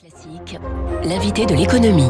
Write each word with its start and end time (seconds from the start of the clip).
Classique, 0.00 0.60
l'invité 1.02 1.44
de 1.44 1.54
l'économie. 1.54 2.08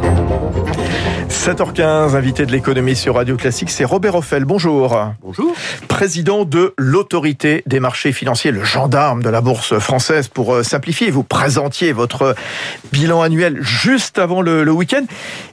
7h15, 1.31 2.14
invité 2.17 2.45
de 2.45 2.53
l'économie 2.53 2.95
sur 2.95 3.14
Radio 3.14 3.38
Classique, 3.38 3.71
c'est 3.71 3.87
Robert 3.87 4.14
Offel. 4.14 4.45
Bonjour. 4.45 5.14
Bonjour. 5.22 5.54
Président 5.88 6.44
de 6.44 6.74
l'autorité 6.76 7.62
des 7.64 7.80
marchés 7.80 8.12
financiers, 8.12 8.50
le 8.50 8.62
gendarme 8.62 9.22
de 9.22 9.30
la 9.30 9.40
bourse 9.40 9.79
française. 9.79 10.29
Pour 10.29 10.54
euh, 10.54 10.62
simplifier, 10.62 11.11
vous 11.11 11.22
présentiez 11.22 11.93
votre 11.93 12.34
bilan 12.93 13.22
annuel 13.22 13.56
juste 13.62 14.18
avant 14.18 14.43
le, 14.43 14.64
le 14.64 14.73
week-end 14.73 15.05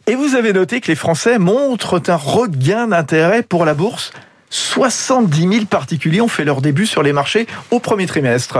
et 0.08 0.16
vous 0.16 0.36
avez 0.36 0.52
noté 0.52 0.82
que 0.82 0.88
les 0.88 0.96
Français 0.96 1.40
montrent 1.40 2.02
un 2.10 2.18
regain 2.18 2.88
d'intérêt 2.88 3.44
pour 3.44 3.64
la 3.64 3.74
bourse. 3.74 4.12
70 4.50 5.54
000 5.54 5.66
particuliers 5.68 6.20
ont 6.20 6.28
fait 6.28 6.44
leur 6.44 6.60
début 6.60 6.86
sur 6.86 7.02
les 7.02 7.14
marchés 7.14 7.48
au 7.72 7.80
premier 7.80 8.08
trimestre. 8.08 8.58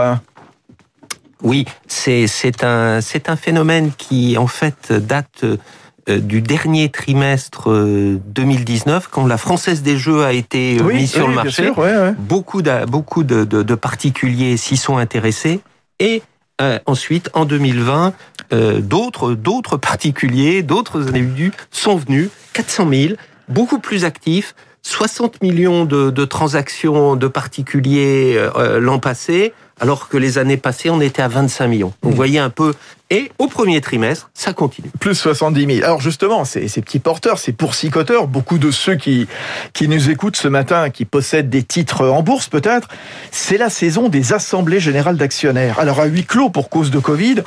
Oui, 1.42 1.64
c'est 1.86 2.26
un 2.64 3.00
c'est 3.00 3.28
un 3.28 3.36
phénomène 3.36 3.90
qui 3.96 4.36
en 4.38 4.46
fait 4.46 4.92
date 4.92 5.44
euh, 5.44 6.18
du 6.20 6.40
dernier 6.40 6.88
trimestre 6.88 7.70
euh, 7.70 8.18
2019 8.26 9.08
quand 9.10 9.26
la 9.26 9.36
Française 9.38 9.82
des 9.82 9.98
Jeux 9.98 10.24
a 10.24 10.32
été 10.32 10.78
euh, 10.78 10.84
Oui, 10.84 10.94
mise 10.94 11.10
sur 11.12 11.24
oui, 11.24 11.30
le 11.30 11.34
marché. 11.34 11.64
sûr, 11.64 11.78
ouais, 11.78 11.96
ouais. 11.96 12.14
Beaucoup 12.18 12.62
de 12.62 12.84
beaucoup 12.86 13.22
de, 13.24 13.44
de, 13.44 13.62
de 13.62 13.74
particuliers 13.74 14.56
s'y 14.56 14.76
sont 14.76 14.96
intéressés 14.98 15.60
et 15.98 16.22
euh, 16.62 16.78
ensuite 16.86 17.28
en 17.34 17.44
2020 17.44 18.14
euh, 18.52 18.80
d'autres 18.80 19.34
d'autres 19.34 19.76
particuliers, 19.76 20.62
d'autres 20.62 21.08
individus 21.08 21.52
sont 21.70 21.96
venus 21.96 22.30
400 22.54 22.88
000, 22.88 23.14
beaucoup 23.48 23.78
plus 23.80 24.04
actifs. 24.04 24.54
60 24.86 25.42
millions 25.42 25.84
de, 25.84 26.10
de 26.10 26.24
transactions 26.24 27.16
de 27.16 27.26
particuliers 27.26 28.36
euh, 28.36 28.78
l'an 28.78 29.00
passé, 29.00 29.52
alors 29.80 30.08
que 30.08 30.16
les 30.16 30.38
années 30.38 30.56
passées, 30.56 30.90
on 30.90 31.00
était 31.00 31.22
à 31.22 31.28
25 31.28 31.66
millions. 31.66 31.92
Donc, 32.02 32.12
vous 32.12 32.16
voyez 32.16 32.38
un 32.38 32.50
peu. 32.50 32.72
Et 33.10 33.32
au 33.38 33.48
premier 33.48 33.80
trimestre, 33.80 34.30
ça 34.32 34.52
continue. 34.52 34.90
Plus 35.00 35.16
70 35.16 35.74
000. 35.76 35.84
Alors 35.84 36.00
justement, 36.00 36.44
ces, 36.44 36.68
ces 36.68 36.82
petits 36.82 37.00
porteurs, 37.00 37.38
ces 37.38 37.52
poursicoteurs, 37.52 38.28
beaucoup 38.28 38.58
de 38.58 38.70
ceux 38.70 38.94
qui, 38.94 39.26
qui 39.72 39.88
nous 39.88 40.08
écoutent 40.08 40.36
ce 40.36 40.48
matin, 40.48 40.90
qui 40.90 41.04
possèdent 41.04 41.50
des 41.50 41.62
titres 41.62 42.08
en 42.08 42.22
bourse 42.22 42.48
peut-être, 42.48 42.88
c'est 43.32 43.58
la 43.58 43.70
saison 43.70 44.08
des 44.08 44.32
assemblées 44.32 44.80
générales 44.80 45.16
d'actionnaires. 45.16 45.78
Alors 45.78 46.00
à 46.00 46.06
huis 46.06 46.24
clos 46.24 46.50
pour 46.50 46.68
cause 46.68 46.90
de 46.90 46.98
Covid, 46.98 47.42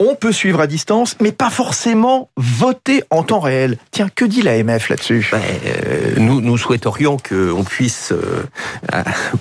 on 0.00 0.14
peut 0.14 0.32
suivre 0.32 0.60
à 0.60 0.66
distance, 0.66 1.14
mais 1.20 1.30
pas 1.30 1.50
forcément 1.50 2.30
voter 2.36 3.04
en 3.10 3.22
temps 3.22 3.38
réel. 3.38 3.76
Tiens, 3.90 4.08
que 4.12 4.24
dit 4.24 4.42
l'AMF 4.42 4.88
là-dessus? 4.88 5.28
Ben, 5.30 5.40
euh, 5.66 6.14
nous, 6.16 6.40
nous 6.40 6.56
souhaiterions 6.56 7.18
qu'on 7.18 7.62
puisse 7.62 8.12
euh, 8.12 8.44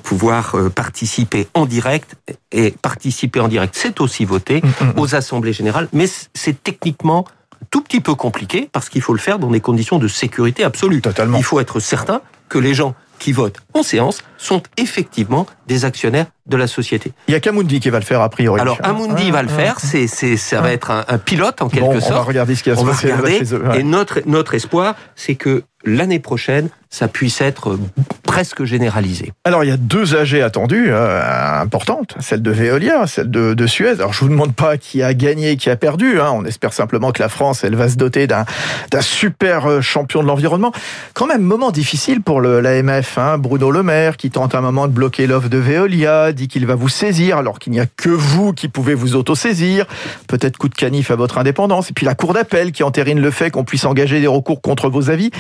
pouvoir 0.04 0.56
euh, 0.56 0.70
participer 0.70 1.48
en 1.54 1.66
direct. 1.66 2.16
Et 2.52 2.72
participer 2.72 3.40
en 3.40 3.48
direct, 3.48 3.76
c'est 3.78 4.02
aussi 4.02 4.26
voter 4.26 4.62
aux 4.98 5.16
assemblées 5.16 5.54
générales. 5.54 5.88
Mais 5.94 6.08
c'est 6.34 6.62
techniquement 6.62 7.26
tout 7.72 7.82
petit 7.82 8.02
peu 8.02 8.16
compliqué 8.16 8.70
parce 8.72 8.90
qu'il 8.90 9.02
faut 9.02 9.14
le 9.14 9.20
faire 9.20 9.40
dans 9.40 9.52
des 9.52 9.62
conditions 9.62 9.98
de 9.98 10.08
sécurité 10.08 10.64
absolue. 10.64 11.02
Totalement. 11.02 11.38
Il 11.38 11.44
faut 11.44 11.60
être 11.60 11.80
certain 11.80 12.22
que 12.50 12.58
les 12.58 12.74
gens 12.74 12.96
qui 13.20 13.32
votent 13.32 13.60
en 13.74 13.84
séance 13.84 14.24
sont 14.38 14.64
effectivement 14.78 15.46
des 15.68 15.86
actionnaires 15.86 16.26
de 16.50 16.58
la 16.58 16.68
société. 16.68 17.12
Il 17.28 17.34
y 17.34 17.36
a 17.36 17.40
Kamundi 17.40 17.80
qui 17.80 17.90
va 17.90 18.00
le 18.00 18.06
faire 18.06 18.22
a 18.22 18.30
priori. 18.30 18.60
Alors 18.60 18.78
Amundi 18.84 19.26
Ah, 19.30 19.32
va 19.34 19.44
le 19.44 19.50
ah, 19.52 19.56
faire, 19.58 19.80
c'est, 19.80 20.08
c'est, 20.08 20.38
ça 20.38 20.62
va 20.62 20.72
être 20.72 20.92
un, 20.92 21.06
un 21.08 21.18
pilote 21.18 21.62
en 21.62 21.70
quelque 21.70 21.84
Bon, 21.86 21.96
on 21.96 22.00
sorte. 22.02 22.14
va 22.14 22.22
regarder 22.22 22.56
ce 22.56 22.64
qui 22.64 22.70
va 22.70 22.76
se 22.76 22.84
passer 22.86 23.08
chez 23.10 23.54
eux. 23.56 23.64
ouais. 23.68 23.80
Et 23.80 23.84
notre, 23.84 24.20
notre 24.26 24.54
espoir, 24.56 24.96
c'est 25.16 25.36
que 25.36 25.64
l'année 25.86 26.20
prochaine, 26.20 26.68
ça 26.90 27.08
puisse 27.08 27.40
être 27.40 27.78
presque 28.24 28.64
généralisé. 28.66 29.32
Alors, 29.46 29.64
il 29.64 29.68
y 29.70 29.72
a 29.72 29.78
deux 29.78 30.16
AG 30.16 30.36
attendues 30.42 30.88
euh, 30.90 31.62
importantes, 31.62 32.16
celle 32.20 32.42
de 32.42 32.52
Veolia, 32.52 33.06
celle 33.08 33.30
de, 33.32 33.54
de 33.54 33.68
Suez. 33.68 33.92
Alors, 33.92 34.12
je 34.12 34.20
vous 34.22 34.28
demande 34.30 34.54
pas 34.56 34.78
qui 34.78 35.02
a 35.04 35.14
gagné, 35.14 35.56
qui 35.56 35.70
a 35.70 35.76
perdu. 35.76 36.20
Hein. 36.20 36.32
On 36.34 36.44
espère 36.46 36.74
simplement 36.74 37.12
que 37.12 37.22
la 37.22 37.30
France, 37.30 37.64
elle 37.64 37.76
va 37.76 37.88
se 37.90 37.96
doter 37.96 38.28
d'un 38.28 38.46
d'un 38.92 39.02
super 39.02 39.68
euh, 39.68 39.82
champion 39.82 40.22
de 40.24 40.28
l'environnement. 40.28 40.72
Quand 41.14 41.28
même, 41.28 41.42
moment 41.44 41.72
difficile 41.72 42.22
pour 42.22 42.42
le- 42.42 42.60
l'AMF. 42.60 43.18
Hein. 43.18 43.38
Bruno 43.38 43.72
Le 43.72 43.84
Maire, 43.84 44.18
qui 44.18 44.32
tente 44.32 44.54
un 44.56 44.62
moment 44.62 44.88
de 44.88 44.94
bloquer 44.94 45.28
l'offre 45.28 45.48
de 45.50 45.58
Veolia, 45.60 46.32
qu'il 46.48 46.66
va 46.66 46.76
vous 46.76 46.90
saisir, 46.90 47.38
alors 47.38 47.60
qu'il 47.60 47.74
n'y 47.74 47.80
a 47.80 47.86
que 47.86 48.10
vous 48.10 48.54
qui 48.54 48.68
pouvez 48.68 48.94
vous 48.94 49.16
autosaisir. 49.16 49.86
Peut-être 50.28 50.58
coup 50.58 50.70
de 50.70 50.76
canif 50.76 51.12
à 51.12 51.16
votre 51.16 51.38
indépendance. 51.38 51.90
Et 51.90 51.94
puis 51.94 52.06
la 52.06 52.16
Cour 52.16 52.34
d'appel 52.34 52.72
qui 52.72 52.84
entérine 52.84 53.20
le 53.20 53.32
fait 53.32 53.52
qu'on 53.52 53.64
puisse 53.64 53.86
engager 53.86 54.20
des 54.22 54.28
recours 54.28 54.62
contre 54.62 54.90
vos 54.90 55.10
avis. 55.10 55.32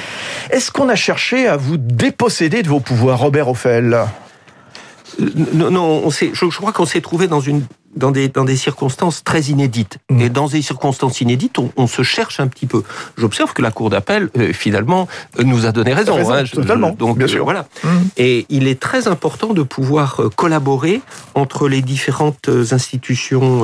Est-ce 0.51 0.71
qu'on 0.71 0.89
a 0.89 0.95
cherché 0.95 1.47
à 1.47 1.57
vous 1.57 1.77
déposséder 1.77 2.63
de 2.63 2.69
vos 2.69 2.79
pouvoirs, 2.79 3.19
Robert 3.19 3.49
Offel 3.49 3.97
Euh, 5.19 5.29
Non, 5.53 5.71
non 5.71 6.09
je 6.09 6.57
crois 6.57 6.71
qu'on 6.71 6.85
s'est 6.85 7.01
trouvé 7.01 7.27
dans 7.27 7.41
une 7.41 7.63
dans 7.95 8.11
des, 8.11 8.29
dans 8.29 8.45
des 8.45 8.55
circonstances 8.55 9.23
très 9.23 9.41
inédites. 9.43 9.97
Mm. 10.09 10.21
Et 10.21 10.29
dans 10.29 10.47
des 10.47 10.61
circonstances 10.61 11.21
inédites, 11.21 11.57
on, 11.59 11.71
on 11.75 11.87
se 11.87 12.03
cherche 12.03 12.39
un 12.39 12.47
petit 12.47 12.65
peu. 12.65 12.83
J'observe 13.17 13.53
que 13.53 13.61
la 13.61 13.71
Cour 13.71 13.89
d'appel, 13.89 14.29
euh, 14.37 14.53
finalement, 14.53 15.07
euh, 15.39 15.43
nous 15.43 15.65
a 15.65 15.71
donné 15.71 15.93
raison. 15.93 16.15
Raison, 16.15 16.33
hein. 16.33 16.45
Je- 16.45 16.55
totalement, 16.55 16.91
donc, 16.91 17.17
bien 17.17 17.27
euh, 17.27 17.29
sûr. 17.29 17.43
voilà. 17.43 17.67
Mm. 17.83 17.87
Et 18.17 18.45
il 18.49 18.67
est 18.67 18.79
très 18.79 19.07
important 19.07 19.53
de 19.53 19.63
pouvoir 19.63 20.21
collaborer 20.35 21.01
entre 21.35 21.67
les 21.67 21.81
différentes 21.81 22.49
institutions 22.71 23.63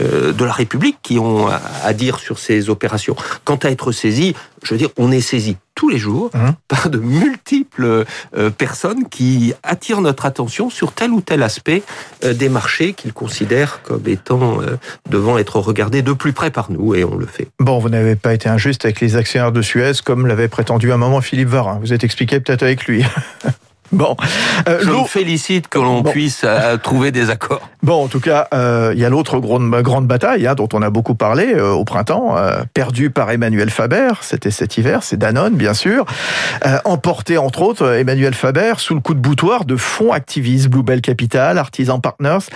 euh, 0.00 0.32
de 0.32 0.44
la 0.44 0.52
République 0.52 0.98
qui 1.02 1.18
ont 1.18 1.48
à 1.48 1.60
à 1.84 1.92
dire 1.92 2.18
sur 2.18 2.38
ces 2.38 2.70
opérations. 2.70 3.14
Quant 3.44 3.56
à 3.56 3.70
être 3.70 3.92
saisi, 3.92 4.34
je 4.62 4.72
veux 4.74 4.78
dire, 4.78 4.88
on 4.96 5.12
est 5.12 5.20
saisi 5.20 5.56
tous 5.74 5.88
les 5.88 5.98
jours 5.98 6.30
Mhm. 6.34 6.54
par 6.68 6.90
de 6.90 6.98
multiples 6.98 8.04
euh, 8.36 8.50
personnes 8.50 9.08
qui 9.08 9.54
attirent 9.62 10.00
notre 10.00 10.24
attention 10.26 10.70
sur 10.70 10.92
tel 10.92 11.10
ou 11.10 11.20
tel 11.20 11.42
aspect 11.42 11.82
euh, 12.24 12.32
des 12.34 12.48
marchés 12.48 12.92
qu'ils 12.92 13.12
considèrent 13.12 13.82
comme 13.82 14.06
étant 14.06 14.60
euh, 14.62 14.76
devant 15.10 15.38
être 15.38 15.58
regardés 15.58 16.02
de 16.02 16.12
plus 16.12 16.32
près 16.32 16.50
par 16.50 16.70
nous, 16.70 16.94
et 16.94 17.04
on 17.04 17.16
le 17.16 17.26
fait. 17.26 17.48
Bon, 17.60 17.78
vous 17.78 17.88
n'avez 17.88 18.16
pas 18.16 18.34
été 18.34 18.48
injuste 18.48 18.84
avec 18.84 19.00
les 19.00 19.16
actionnaires 19.16 19.52
de 19.52 19.62
Suez, 19.62 19.92
comme 20.04 20.26
l'avait 20.26 20.48
prétendu 20.48 20.92
un 20.92 20.96
moment 20.96 21.20
Philippe 21.20 21.48
Varin. 21.48 21.78
Vous 21.80 21.92
êtes 21.92 22.04
expliqué 22.04 22.40
peut-être 22.40 22.62
avec 22.62 22.86
lui. 22.86 23.04
bon, 23.98 24.16
Euh, 24.68 24.78
Je 24.82 24.90
me 24.90 25.04
félicite 25.04 25.68
que 25.68 25.78
l'on 25.78 26.00
Bon. 26.02 26.10
puisse 26.10 26.42
euh, 26.44 26.76
trouver 26.76 27.10
des 27.12 27.30
accords. 27.30 27.68
bon, 27.82 28.04
en 28.04 28.08
tout 28.08 28.20
cas, 28.20 28.48
euh, 28.52 28.92
il 28.94 29.00
y 29.00 29.04
a 29.04 29.08
l'autre 29.08 29.38
grande, 29.38 29.70
grande 29.82 30.06
bataille 30.06 30.46
hein, 30.46 30.54
dont 30.54 30.68
on 30.72 30.82
a 30.82 30.90
beaucoup 30.90 31.14
parlé 31.14 31.54
au 31.60 31.84
printemps, 31.84 32.36
perdue 32.74 33.10
par 33.10 33.30
Emmanuel 33.30 33.70
Faber. 33.70 34.10
C'était 34.20 34.50
cet 34.50 34.76
hiver, 34.76 35.02
c'est 35.02 35.16
Danone, 35.16 35.54
bien 35.54 35.74
sûr. 35.74 36.04
Emporté, 36.84 37.38
entre 37.38 37.62
autres, 37.62 37.94
Emmanuel 37.94 38.34
Faber 38.34 38.74
sous 38.78 38.94
le 38.94 39.00
coup 39.00 39.14
de 39.14 39.20
boutoir 39.20 39.64
de 39.64 39.76
fonds 39.76 40.12
activistes, 40.12 40.68
Bluebell 40.68 41.00
Capital, 41.00 41.58
Artisan 41.58 42.00
Partners. 42.00 42.48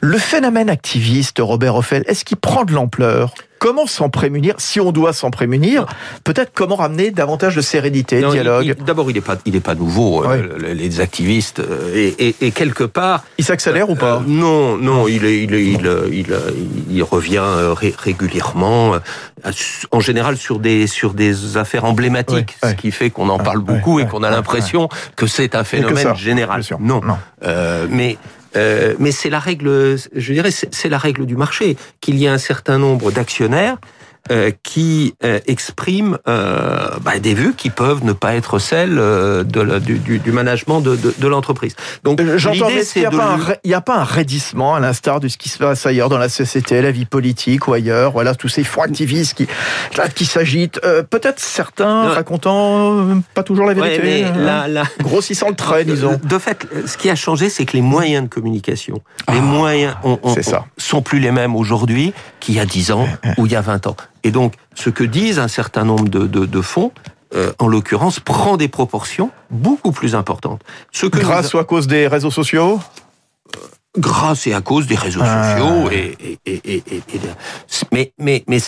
Le 0.00 0.16
phénomène 0.18 0.70
activiste, 0.70 1.38
Robert 1.40 1.74
Offel, 1.74 2.04
est-ce 2.06 2.24
qu'il 2.24 2.36
prend 2.36 2.64
de 2.64 2.72
l'ampleur? 2.72 3.34
Comment 3.58 3.88
s'en 3.88 4.08
prémunir? 4.08 4.54
Si 4.58 4.78
on 4.78 4.92
doit 4.92 5.12
s'en 5.12 5.32
prémunir, 5.32 5.86
peut-être 6.22 6.52
comment 6.54 6.76
ramener 6.76 7.10
davantage 7.10 7.56
de 7.56 7.60
sérénité, 7.60 8.20
de 8.20 8.30
dialogue 8.30 8.76
D'abord, 8.86 9.10
il 9.10 9.14
n'est 9.14 9.20
pas, 9.20 9.36
il 9.44 9.56
est 9.56 9.60
pas 9.60 9.74
nouveau. 9.74 10.22
euh, 10.24 10.28
Ouais. 10.60 10.74
les 10.74 11.00
activistes 11.00 11.58
euh, 11.58 11.90
et, 11.92 12.28
et- 12.28 12.36
et 12.42 12.50
quelque 12.52 12.84
part. 12.84 13.24
Il 13.36 13.44
s'accélère 13.44 13.90
ou 13.90 13.96
pas? 13.96 14.18
euh, 14.18 14.20
Non, 14.28 14.76
non, 14.76 15.08
il 15.08 15.24
est, 15.24 15.42
il 15.42 15.52
est, 15.54 15.64
il, 15.64 15.90
il, 16.12 16.26
il 16.90 17.02
revient 17.02 17.42
ré- 17.76 17.94
régulièrement. 17.98 18.92
En 19.90 19.98
général, 20.00 20.36
sur 20.36 20.60
des 20.60 20.86
sur 20.86 21.12
des 21.14 21.56
affaires 21.56 21.84
emblématiques, 21.84 22.56
Ouais, 22.62 22.68
ouais. 22.68 22.76
ce 22.76 22.80
qui 22.80 22.92
fait 22.92 23.10
qu'on 23.10 23.28
en 23.28 23.38
Ouais, 23.38 23.44
parle 23.44 23.58
beaucoup 23.60 23.98
et 23.98 24.06
qu'on 24.06 24.22
a 24.22 24.30
l'impression 24.30 24.88
que 25.16 25.26
c'est 25.26 25.56
un 25.56 25.64
phénomène 25.64 25.96
ça, 26.04 26.14
général. 26.14 26.62
Non, 26.78 27.00
Non. 27.04 27.18
Mais 27.90 28.16
euh, 28.56 28.94
mais 28.98 29.12
c'est 29.12 29.30
la 29.30 29.38
règle. 29.38 29.96
Je 30.14 30.32
dirais, 30.32 30.50
c'est 30.50 30.88
la 30.88 30.98
règle 30.98 31.26
du 31.26 31.36
marché 31.36 31.76
qu'il 32.00 32.16
y 32.16 32.26
a 32.26 32.32
un 32.32 32.38
certain 32.38 32.78
nombre 32.78 33.10
d'actionnaires 33.10 33.78
qui 34.62 35.14
euh, 35.24 35.40
expriment 35.46 36.18
euh, 36.28 36.88
bah, 37.00 37.18
des 37.18 37.34
vues 37.34 37.54
qui 37.56 37.70
peuvent 37.70 38.04
ne 38.04 38.12
pas 38.12 38.34
être 38.34 38.58
celles 38.58 38.98
euh, 38.98 39.42
de 39.44 39.60
la- 39.60 39.80
du, 39.80 39.98
du, 39.98 40.18
du 40.18 40.32
management 40.32 40.80
de, 40.80 40.96
de, 40.96 41.14
de 41.16 41.28
l'entreprise. 41.28 41.74
Donc 42.04 42.20
Euh, 42.20 42.36
l'idée 42.52 42.82
c'est 42.84 43.00
n'y 43.00 43.06
il 43.64 43.70
y 43.70 43.74
a 43.74 43.80
pas 43.80 43.96
un 43.96 44.04
raidissement 44.04 44.74
à 44.74 44.80
l'instar 44.80 45.20
de 45.20 45.28
ce 45.28 45.36
qui 45.38 45.48
se 45.48 45.58
passe 45.58 45.84
ailleurs 45.86 46.08
dans 46.08 46.18
la 46.18 46.28
société, 46.28 46.80
la 46.82 46.90
vie 46.90 47.04
politique 47.04 47.68
ou 47.68 47.72
ailleurs 47.72 48.12
Voilà, 48.12 48.34
tous 48.34 48.48
ces 48.48 48.64
fonds 48.64 48.82
activistes 48.82 49.34
qui, 49.34 49.46
qui 50.14 50.24
s'agitent. 50.26 50.80
Euh, 50.84 51.02
Peut-être 51.02 51.40
certains 51.40 52.04
Non. 52.04 52.10
racontant 52.14 52.98
euh, 52.98 53.14
pas 53.34 53.42
toujours 53.42 53.66
la 53.66 53.72
Ouais, 53.74 53.98
vérité. 53.98 54.02
mais 54.04 54.24
hein. 54.24 54.44
la- 54.44 54.68
la- 54.68 54.84
Grossissant 55.00 55.48
le 55.48 55.54
trait, 55.54 55.84
disons. 55.84 56.18
De 56.22 56.38
fait, 56.38 56.66
ce 56.86 56.96
qui 56.96 57.08
a 57.10 57.14
changé, 57.16 57.48
c'est 57.50 57.64
que 57.64 57.72
les 57.76 57.82
moyens 57.82 58.24
de 58.24 58.28
communication, 58.28 59.00
les 59.32 59.40
moyens 59.40 59.94
Ah, 60.04 60.16
c'est 60.34 60.42
ça. 60.42 60.64
sont 60.76 61.02
plus 61.02 61.18
les 61.20 61.30
mêmes 61.32 61.56
aujourd'hui 61.56 62.12
qu'il 62.40 62.54
y 62.54 62.60
a 62.60 62.66
10 62.66 62.90
ans 62.92 63.06
ou 63.36 63.46
il 63.46 63.52
y 63.52 63.56
a 63.56 63.60
20 63.60 63.86
ans. 63.86 63.96
Et 64.28 64.30
donc, 64.30 64.52
ce 64.74 64.90
que 64.90 65.04
disent 65.04 65.38
un 65.38 65.48
certain 65.48 65.84
nombre 65.84 66.10
de, 66.10 66.26
de, 66.26 66.44
de 66.44 66.60
fonds, 66.60 66.92
euh, 67.34 67.50
en 67.58 67.66
l'occurrence, 67.66 68.20
prend 68.20 68.58
des 68.58 68.68
proportions 68.68 69.30
beaucoup 69.50 69.90
plus 69.90 70.14
importantes. 70.14 70.60
Ce 70.92 71.06
que 71.06 71.16
nous 71.16 71.24
Grâce 71.24 71.54
ou 71.54 71.58
à 71.58 71.64
cause 71.64 71.86
des 71.86 72.06
réseaux 72.06 72.30
sociaux 72.30 72.78
grâce 73.96 74.46
et 74.46 74.52
à 74.52 74.60
cause 74.60 74.86
des 74.86 74.96
réseaux 74.96 75.22
Ah. 75.24 75.56
sociaux 75.56 75.90
et, 75.90 76.38
mais 77.90 78.12
mais 78.18 78.44
mais 78.46 78.60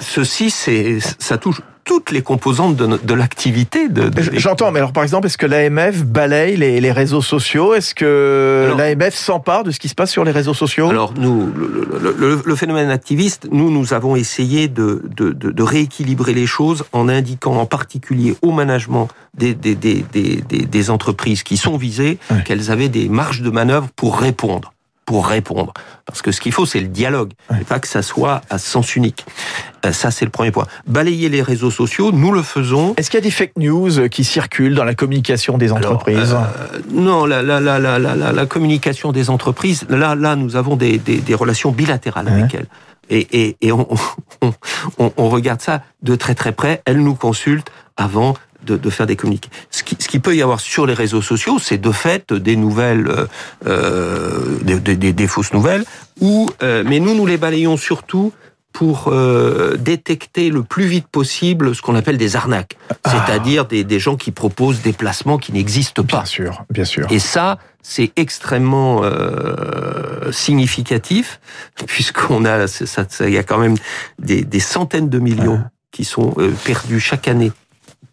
ceci 0.00 0.50
c'est 0.50 0.98
ça 1.18 1.36
touche 1.36 1.60
toutes 1.84 2.10
les 2.10 2.22
composantes 2.22 2.76
de, 2.76 2.98
de 3.02 3.14
l'activité. 3.14 3.88
De, 3.88 4.08
de 4.08 4.22
J'entends, 4.34 4.70
mais 4.70 4.78
alors 4.78 4.92
par 4.92 5.02
exemple, 5.02 5.26
est-ce 5.26 5.38
que 5.38 5.46
l'AMF 5.46 6.04
balaye 6.04 6.56
les, 6.56 6.80
les, 6.80 6.92
réseaux 6.92 7.22
sociaux? 7.22 7.74
Est-ce 7.74 7.94
que 7.94 8.72
l'AMF 8.76 9.14
s'empare 9.14 9.64
de 9.64 9.70
ce 9.70 9.78
qui 9.78 9.88
se 9.88 9.94
passe 9.94 10.10
sur 10.10 10.24
les 10.24 10.30
réseaux 10.30 10.54
sociaux? 10.54 10.88
Alors 10.88 11.14
nous, 11.16 11.52
le, 11.56 12.14
le, 12.16 12.42
le, 12.44 12.56
phénomène 12.56 12.90
activiste, 12.90 13.48
nous, 13.50 13.70
nous 13.70 13.94
avons 13.94 14.16
essayé 14.16 14.68
de, 14.68 15.02
de, 15.16 15.62
rééquilibrer 15.62 16.34
les 16.34 16.46
choses 16.46 16.84
en 16.92 17.08
indiquant 17.08 17.56
en 17.56 17.66
particulier 17.66 18.34
au 18.42 18.52
management 18.52 19.08
des, 19.36 19.54
des, 19.54 19.74
des, 19.74 20.02
des 20.02 20.90
entreprises 20.90 21.42
qui 21.42 21.56
sont 21.56 21.76
visées 21.76 22.18
qu'elles 22.44 22.70
avaient 22.70 22.88
des 22.88 23.08
marges 23.08 23.42
de 23.42 23.50
manœuvre 23.50 23.88
pour 23.96 24.18
répondre 24.18 24.72
pour 25.12 25.26
répondre. 25.26 25.74
Parce 26.06 26.22
que 26.22 26.32
ce 26.32 26.40
qu'il 26.40 26.52
faut, 26.52 26.64
c'est 26.64 26.80
le 26.80 26.88
dialogue, 26.88 27.32
ouais. 27.50 27.58
et 27.60 27.64
pas 27.64 27.78
que 27.80 27.86
ça 27.86 28.00
soit 28.00 28.40
à 28.48 28.56
sens 28.56 28.96
unique. 28.96 29.26
Euh, 29.84 29.92
ça, 29.92 30.10
c'est 30.10 30.24
le 30.24 30.30
premier 30.30 30.50
point. 30.50 30.66
Balayer 30.86 31.28
les 31.28 31.42
réseaux 31.42 31.70
sociaux, 31.70 32.12
nous 32.12 32.32
le 32.32 32.40
faisons. 32.40 32.94
Est-ce 32.96 33.10
qu'il 33.10 33.18
y 33.18 33.22
a 33.22 33.24
des 33.24 33.30
fake 33.30 33.58
news 33.58 34.08
qui 34.08 34.24
circulent 34.24 34.74
dans 34.74 34.84
la 34.84 34.94
communication 34.94 35.58
des 35.58 35.70
entreprises 35.70 36.30
Alors, 36.30 36.46
euh, 36.72 36.78
Non, 36.90 37.26
la, 37.26 37.42
la, 37.42 37.60
la, 37.60 37.78
la, 37.78 37.98
la, 37.98 38.16
la 38.16 38.46
communication 38.46 39.12
des 39.12 39.28
entreprises, 39.28 39.84
là, 39.90 40.14
là, 40.14 40.34
nous 40.34 40.56
avons 40.56 40.76
des, 40.76 40.96
des, 40.96 41.18
des 41.18 41.34
relations 41.34 41.72
bilatérales 41.72 42.24
ouais. 42.24 42.32
avec 42.32 42.54
elles. 42.54 42.68
Et, 43.10 43.26
et, 43.42 43.56
et 43.60 43.70
on, 43.70 43.86
on, 44.40 44.54
on, 44.98 45.12
on 45.18 45.28
regarde 45.28 45.60
ça 45.60 45.82
de 46.02 46.14
très 46.16 46.34
très 46.34 46.52
près. 46.52 46.80
Elles 46.86 47.02
nous 47.02 47.16
consultent 47.16 47.70
avant 47.98 48.32
de, 48.64 48.76
de, 48.76 48.90
faire 48.90 49.06
des 49.06 49.16
communiqués. 49.16 49.50
Ce 49.70 49.82
qui, 49.82 49.96
ce 49.98 50.08
qui 50.08 50.18
peut 50.18 50.36
y 50.36 50.42
avoir 50.42 50.60
sur 50.60 50.86
les 50.86 50.94
réseaux 50.94 51.22
sociaux, 51.22 51.58
c'est 51.58 51.78
de 51.78 51.92
fait 51.92 52.32
des 52.32 52.56
nouvelles, 52.56 53.10
euh, 53.66 54.58
des, 54.62 54.78
des, 54.80 55.12
des, 55.12 55.26
fausses 55.26 55.52
nouvelles. 55.52 55.84
Ou, 56.20 56.48
euh, 56.62 56.84
mais 56.86 57.00
nous, 57.00 57.14
nous 57.14 57.26
les 57.26 57.36
balayons 57.36 57.76
surtout 57.76 58.32
pour 58.72 59.08
euh, 59.08 59.76
détecter 59.76 60.50
le 60.50 60.62
plus 60.62 60.86
vite 60.86 61.06
possible 61.06 61.74
ce 61.74 61.82
qu'on 61.82 61.94
appelle 61.94 62.16
des 62.16 62.36
arnaques, 62.36 62.76
ah. 63.04 63.10
c'est-à-dire 63.10 63.66
des, 63.66 63.84
des, 63.84 64.00
gens 64.00 64.16
qui 64.16 64.30
proposent 64.30 64.80
des 64.80 64.92
placements 64.92 65.38
qui 65.38 65.52
n'existent 65.52 66.02
pas. 66.02 66.18
Bien 66.18 66.24
sûr, 66.24 66.64
bien 66.70 66.84
sûr. 66.84 67.06
Et 67.10 67.18
ça, 67.18 67.58
c'est 67.82 68.12
extrêmement 68.16 69.00
euh, 69.02 70.32
significatif 70.32 71.40
puisqu'on 71.86 72.44
a, 72.44 72.66
ça, 72.66 73.06
y 73.28 73.38
a 73.38 73.42
quand 73.42 73.58
même 73.58 73.76
des, 74.18 74.42
des 74.44 74.60
centaines 74.60 75.08
de 75.08 75.18
millions 75.18 75.60
ah. 75.64 75.70
qui 75.90 76.04
sont 76.04 76.34
euh, 76.38 76.52
perdus 76.64 77.00
chaque 77.00 77.28
année 77.28 77.52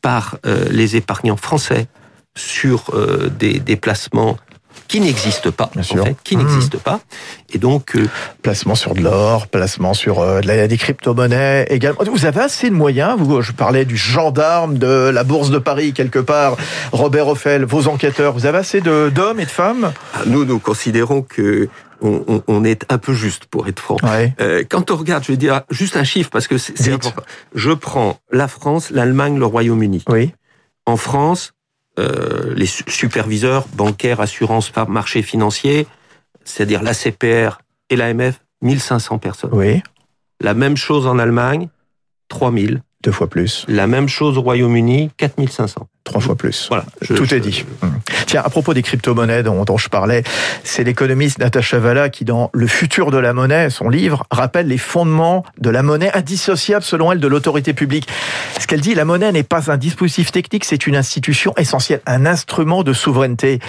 par 0.01 0.37
euh, 0.45 0.67
les 0.69 0.95
épargnants 0.95 1.37
français 1.37 1.87
sur 2.35 2.91
euh, 2.93 3.29
des, 3.29 3.59
des, 3.59 3.75
placements 3.75 4.37
qui 4.87 4.99
n'existent 4.99 5.51
pas, 5.51 5.69
Bien 5.71 5.81
en 5.81 5.85
sûr. 5.85 6.03
fait, 6.03 6.17
qui 6.23 6.35
mmh. 6.35 6.39
n'existent 6.39 6.79
pas. 6.83 6.99
Et 7.53 7.59
donc, 7.59 7.95
euh, 7.95 8.07
placement 8.41 8.75
sur 8.75 8.95
de 8.95 9.01
l'or, 9.01 9.47
placement 9.47 9.93
sur 9.93 10.19
euh, 10.19 10.41
de 10.41 10.47
la, 10.47 10.67
des 10.67 10.77
crypto-monnaies 10.77 11.67
également. 11.69 11.99
Vous 12.11 12.25
avez 12.25 12.41
assez 12.41 12.69
de 12.69 12.75
moyens. 12.75 13.15
Vous, 13.19 13.41
je 13.41 13.51
parlais 13.51 13.85
du 13.85 13.97
gendarme 13.97 14.77
de 14.77 15.09
la 15.09 15.23
bourse 15.23 15.51
de 15.51 15.59
Paris 15.59 15.93
quelque 15.93 16.19
part, 16.19 16.57
Robert 16.91 17.27
Offel, 17.27 17.65
vos 17.65 17.87
enquêteurs. 17.87 18.33
Vous 18.33 18.45
avez 18.45 18.57
assez 18.57 18.81
d'hommes 18.81 19.39
et 19.39 19.45
de 19.45 19.51
femmes? 19.51 19.91
Nous, 20.25 20.45
nous 20.45 20.59
considérons 20.59 21.21
que 21.21 21.69
on, 22.01 22.23
on, 22.27 22.43
on, 22.47 22.63
est 22.63 22.85
un 22.89 22.97
peu 22.97 23.13
juste 23.13 23.45
pour 23.45 23.67
être 23.67 23.79
franc. 23.79 23.97
Ouais. 24.03 24.33
Euh, 24.39 24.63
quand 24.67 24.89
on 24.89 24.95
regarde, 24.95 25.23
je 25.23 25.33
vais 25.33 25.37
dire 25.37 25.63
juste 25.69 25.97
un 25.97 26.03
chiffre 26.03 26.29
parce 26.29 26.47
que 26.47 26.57
c'est 26.57 26.91
important. 26.91 27.23
Je 27.53 27.71
prends 27.71 28.17
la 28.31 28.47
France, 28.47 28.89
l'Allemagne, 28.89 29.37
le 29.37 29.45
Royaume-Uni. 29.45 30.03
Oui. 30.07 30.33
En 30.85 30.97
France, 30.97 31.51
les 32.55 32.65
superviseurs 32.65 33.67
bancaires, 33.73 34.21
assurances, 34.21 34.71
marché 34.87 35.21
financier, 35.21 35.87
c'est-à-dire 36.43 36.83
l'ACPR 36.83 37.59
et 37.89 37.95
l'AMF, 37.95 38.39
1500 38.61 39.17
personnes. 39.19 39.51
Oui. 39.53 39.81
La 40.41 40.53
même 40.53 40.77
chose 40.77 41.07
en 41.07 41.19
Allemagne, 41.19 41.69
3000. 42.29 42.81
Deux 43.01 43.11
fois 43.13 43.29
plus. 43.29 43.65
La 43.69 43.87
même 43.87 44.09
chose 44.09 44.37
au 44.37 44.41
Royaume-Uni, 44.41 45.09
4500. 45.15 45.87
Trois 46.03 46.19
fois 46.19 46.35
plus. 46.35 46.67
Voilà. 46.67 46.85
Je, 47.01 47.13
Tout 47.13 47.23
je, 47.23 47.35
est 47.35 47.39
dit. 47.39 47.53
Je... 47.53 47.87
Tiens, 48.29 48.43
à 48.45 48.49
propos 48.51 48.75
des 48.75 48.83
crypto-monnaies 48.83 49.41
dont, 49.41 49.77
je 49.77 49.89
parlais, 49.89 50.21
c'est 50.63 50.83
l'économiste 50.83 51.39
Natacha 51.39 51.79
Valla 51.79 52.09
qui, 52.09 52.25
dans 52.25 52.51
Le 52.53 52.67
futur 52.67 53.09
de 53.09 53.17
la 53.17 53.33
monnaie, 53.33 53.71
son 53.71 53.89
livre, 53.89 54.23
rappelle 54.29 54.67
les 54.67 54.77
fondements 54.77 55.43
de 55.59 55.71
la 55.71 55.81
monnaie 55.81 56.15
indissociable, 56.15 56.83
selon 56.83 57.11
elle, 57.11 57.19
de 57.19 57.27
l'autorité 57.27 57.73
publique. 57.73 58.07
Ce 58.59 58.67
qu'elle 58.67 58.81
dit, 58.81 58.93
la 58.93 59.03
monnaie 59.03 59.31
n'est 59.31 59.41
pas 59.41 59.71
un 59.71 59.77
dispositif 59.77 60.31
technique, 60.31 60.63
c'est 60.63 60.85
une 60.85 60.95
institution 60.95 61.55
essentielle, 61.57 62.01
un 62.05 62.27
instrument 62.27 62.83
de 62.83 62.93
souveraineté. 62.93 63.61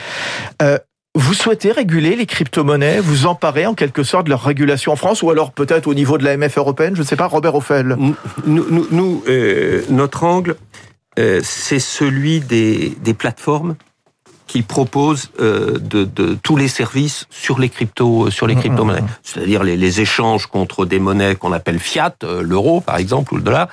Euh, 0.60 0.76
vous 1.14 1.32
souhaitez 1.32 1.72
réguler 1.72 2.14
les 2.14 2.26
crypto-monnaies, 2.26 3.00
vous 3.00 3.24
emparer 3.24 3.64
en 3.64 3.72
quelque 3.72 4.02
sorte 4.02 4.26
de 4.26 4.30
leur 4.30 4.42
régulation 4.42 4.92
en 4.92 4.96
France, 4.96 5.22
ou 5.22 5.30
alors 5.30 5.52
peut-être 5.52 5.86
au 5.86 5.94
niveau 5.94 6.18
de 6.18 6.24
la 6.24 6.36
MF 6.36 6.58
européenne, 6.58 6.96
je 6.96 7.00
ne 7.00 7.06
sais 7.06 7.16
pas, 7.16 7.28
Robert 7.28 7.54
Offel 7.54 7.96
Nous, 7.98 8.14
nous, 8.70 8.86
nous 8.90 9.24
euh, 9.26 9.80
notre 9.88 10.24
angle, 10.24 10.56
euh, 11.18 11.40
c'est 11.42 11.78
celui 11.78 12.40
des, 12.40 12.94
des, 13.02 13.14
plateformes 13.14 13.76
qui 14.50 14.62
proposent 14.62 15.30
euh, 15.38 15.78
de, 15.78 16.02
de, 16.02 16.36
tous 16.42 16.56
les 16.56 16.66
services 16.66 17.26
sur 17.30 17.60
les 17.60 17.68
crypto 17.68 18.30
sur 18.32 18.48
les 18.48 18.56
crypto-monnaies, 18.56 19.02
mmh. 19.02 19.18
c'est-à-dire 19.22 19.62
les, 19.62 19.76
les, 19.76 20.00
échanges 20.00 20.46
contre 20.46 20.86
des 20.86 20.98
monnaies 20.98 21.36
qu'on 21.36 21.52
appelle 21.52 21.78
fiat, 21.78 22.16
euh, 22.24 22.42
l'euro 22.42 22.80
par 22.80 22.96
exemple 22.96 23.34
ou 23.34 23.36
le 23.36 23.44
dollar, 23.44 23.68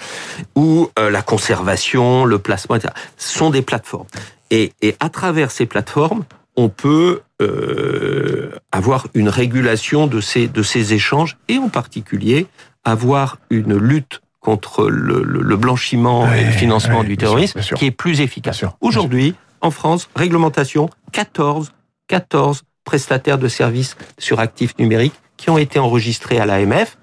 ou 0.55 0.91
euh, 0.99 1.09
la 1.09 1.23
conservation, 1.23 2.25
le 2.25 2.37
placement, 2.37 2.75
etc. 2.75 2.93
Ce 3.17 3.35
sont 3.39 3.49
des 3.49 3.63
plateformes. 3.63 4.05
Et, 4.51 4.73
et 4.83 4.95
à 4.99 5.09
travers 5.09 5.49
ces 5.49 5.65
plateformes, 5.65 6.25
on 6.55 6.69
peut 6.69 7.21
euh, 7.41 8.51
avoir 8.71 9.07
une 9.15 9.29
régulation 9.29 10.05
de 10.05 10.21
ces, 10.21 10.47
de 10.47 10.61
ces 10.61 10.93
échanges 10.93 11.37
et 11.47 11.57
en 11.57 11.69
particulier 11.69 12.45
avoir 12.83 13.39
une 13.49 13.75
lutte 13.75 14.21
contre 14.41 14.87
le, 14.89 15.23
le, 15.23 15.41
le 15.41 15.57
blanchiment 15.57 16.25
ouais, 16.25 16.41
et 16.41 16.45
le 16.45 16.51
financement 16.51 16.99
ouais, 16.99 17.07
du 17.07 17.17
terrorisme 17.17 17.63
sûr, 17.63 17.77
qui 17.77 17.87
est 17.87 17.91
plus 17.91 18.21
efficace. 18.21 18.63
Aujourd'hui, 18.79 19.33
en 19.61 19.71
France, 19.71 20.09
réglementation 20.15 20.89
14, 21.11 21.71
14 22.07 22.63
prestataires 22.83 23.37
de 23.37 23.47
services 23.47 23.97
sur 24.17 24.39
actifs 24.39 24.77
numériques 24.79 25.19
qui 25.35 25.49
ont 25.49 25.57
été 25.57 25.77
enregistrés 25.79 26.39
à 26.39 26.45
l'AMF. 26.45 26.97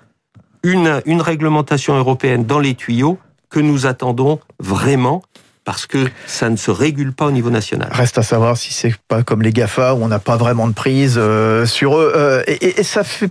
Une, 0.62 1.20
réglementation 1.20 1.96
européenne 1.96 2.44
dans 2.44 2.58
les 2.58 2.74
tuyaux 2.74 3.18
que 3.50 3.60
nous 3.60 3.86
attendons 3.86 4.40
vraiment 4.58 5.22
parce 5.64 5.86
que 5.86 6.08
ça 6.26 6.48
ne 6.48 6.56
se 6.56 6.70
régule 6.70 7.12
pas 7.12 7.26
au 7.26 7.30
niveau 7.30 7.50
national. 7.50 7.88
Reste 7.92 8.18
à 8.18 8.22
savoir 8.22 8.56
si 8.56 8.72
c'est 8.72 8.94
pas 9.08 9.22
comme 9.22 9.42
les 9.42 9.52
Gafa 9.52 9.94
où 9.94 10.02
on 10.02 10.08
n'a 10.08 10.18
pas 10.18 10.36
vraiment 10.36 10.66
de 10.66 10.72
prise 10.72 11.16
euh, 11.16 11.66
sur 11.66 11.96
eux. 11.96 12.12
Euh, 12.16 12.42
et, 12.46 12.82
ça 12.82 13.04
fait, 13.04 13.30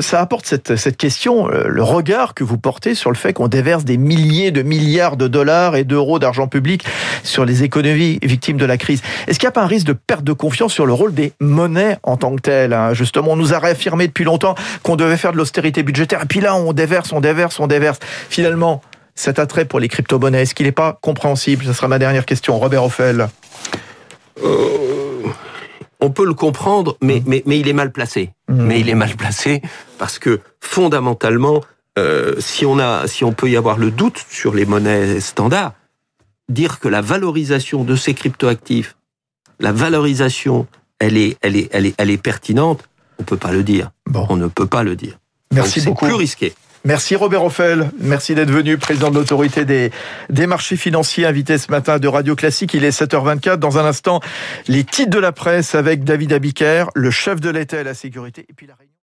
ça 0.00 0.20
apporte 0.20 0.46
cette, 0.46 0.76
cette 0.76 0.96
question, 0.96 1.50
euh, 1.50 1.64
le 1.66 1.82
regard 1.82 2.34
que 2.34 2.44
vous 2.44 2.58
portez 2.58 2.94
sur 2.94 3.10
le 3.10 3.16
fait 3.16 3.32
qu'on 3.32 3.48
déverse 3.48 3.84
des 3.84 3.96
milliers 3.96 4.50
de 4.50 4.62
milliards 4.62 5.16
de 5.16 5.26
dollars 5.26 5.74
et 5.74 5.84
d'euros 5.84 6.18
d'argent 6.18 6.46
public 6.48 6.84
sur 7.22 7.44
les 7.44 7.62
économies 7.62 8.18
victimes 8.22 8.56
de 8.56 8.66
la 8.66 8.76
crise. 8.76 9.02
Est-ce 9.26 9.38
qu'il 9.38 9.46
n'y 9.46 9.50
a 9.50 9.52
pas 9.52 9.62
un 9.62 9.66
risque 9.66 9.86
de 9.86 9.92
perte 9.92 10.24
de 10.24 10.32
confiance 10.32 10.72
sur 10.72 10.86
le 10.86 10.92
rôle 10.92 11.14
des 11.14 11.32
monnaies 11.40 11.98
en 12.02 12.16
tant 12.16 12.36
que 12.36 12.40
telles 12.40 12.72
hein? 12.72 12.92
Justement, 12.94 13.32
on 13.32 13.36
nous 13.36 13.54
a 13.54 13.58
réaffirmé 13.58 14.06
depuis 14.06 14.24
longtemps 14.24 14.54
qu'on 14.82 14.96
devait 14.96 15.16
faire 15.16 15.32
de 15.32 15.38
l'austérité 15.38 15.82
budgétaire. 15.82 16.22
Et 16.22 16.26
puis 16.26 16.40
là, 16.40 16.54
on 16.54 16.72
déverse, 16.72 17.12
on 17.12 17.20
déverse, 17.20 17.58
on 17.58 17.66
déverse. 17.66 17.98
Finalement, 18.28 18.82
cet 19.14 19.38
attrait 19.38 19.64
pour 19.64 19.80
les 19.80 19.88
crypto-monnaies 19.88 20.42
Est-ce 20.42 20.54
qu'il 20.54 20.66
n'est 20.66 20.72
pas 20.72 20.98
compréhensible? 21.00 21.64
Ce 21.64 21.72
sera 21.72 21.88
ma 21.88 21.98
dernière 21.98 22.26
question. 22.26 22.58
Robert 22.58 22.84
Offel. 22.84 23.28
Euh, 24.42 24.80
on 26.00 26.10
peut 26.10 26.24
le 26.24 26.34
comprendre, 26.34 26.96
mais, 27.02 27.22
mais, 27.26 27.42
mais 27.46 27.58
il 27.58 27.68
est 27.68 27.74
mal 27.74 27.92
placé. 27.92 28.30
Mmh. 28.50 28.62
Mais 28.62 28.80
il 28.80 28.88
est 28.88 28.94
mal 28.94 29.16
placé 29.16 29.62
parce 29.98 30.18
que 30.18 30.40
fondamentalement, 30.60 31.62
euh, 31.98 32.34
si, 32.38 32.66
on 32.66 32.78
a, 32.78 33.06
si 33.06 33.24
on 33.24 33.32
peut 33.32 33.48
y 33.48 33.56
avoir 33.56 33.78
le 33.78 33.90
doute 33.90 34.24
sur 34.28 34.54
les 34.54 34.66
monnaies 34.66 35.20
standards, 35.20 35.72
dire 36.48 36.80
que 36.80 36.88
la 36.88 37.00
valorisation 37.00 37.84
de 37.84 37.94
ces 37.96 38.12
cryptoactifs, 38.12 38.96
la 39.60 39.72
valorisation, 39.72 40.66
elle 40.98 41.16
est, 41.16 41.36
elle 41.42 41.56
est, 41.56 41.68
elle 41.72 41.86
est, 41.86 41.94
elle 41.96 42.10
est 42.10 42.22
pertinente, 42.22 42.88
on 43.18 43.22
peut 43.22 43.36
pas 43.36 43.52
le 43.52 43.62
dire. 43.62 43.90
Bon. 44.06 44.26
On 44.28 44.36
ne 44.36 44.48
peut 44.48 44.66
pas 44.66 44.82
le 44.82 44.96
dire. 44.96 45.18
Merci 45.52 45.80
Donc, 45.80 45.94
beaucoup. 45.94 46.04
C'est 46.06 46.10
plus 46.10 46.18
risqué. 46.18 46.54
Merci 46.84 47.14
Robert 47.14 47.44
Offel, 47.44 47.90
merci 48.00 48.34
d'être 48.34 48.50
venu, 48.50 48.78
président 48.78 49.10
de 49.10 49.16
l'autorité 49.16 49.66
des, 49.66 50.46
marchés 50.46 50.76
financiers, 50.76 51.26
invité 51.26 51.58
ce 51.58 51.70
matin 51.70 51.98
de 51.98 52.08
Radio 52.08 52.34
Classique. 52.34 52.72
Il 52.72 52.84
est 52.84 52.98
7h24. 52.98 53.56
Dans 53.56 53.78
un 53.78 53.84
instant, 53.84 54.20
les 54.66 54.84
titres 54.84 55.10
de 55.10 55.18
la 55.18 55.32
presse 55.32 55.74
avec 55.74 56.04
David 56.04 56.32
Abiker, 56.32 56.86
le 56.94 57.10
chef 57.10 57.38
de 57.40 57.50
l'État 57.50 57.80
et 57.80 57.84
la 57.84 57.94
sécurité, 57.94 58.46
et 58.48 58.54
puis. 58.54 58.66